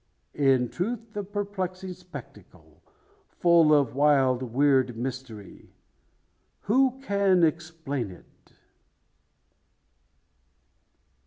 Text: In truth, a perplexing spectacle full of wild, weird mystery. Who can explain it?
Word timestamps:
In 0.33 0.69
truth, 0.69 1.15
a 1.15 1.23
perplexing 1.23 1.93
spectacle 1.93 2.81
full 3.29 3.71
of 3.71 3.93
wild, 3.93 4.41
weird 4.41 4.97
mystery. 4.97 5.75
Who 6.61 6.99
can 7.01 7.43
explain 7.43 8.09
it? 8.09 8.53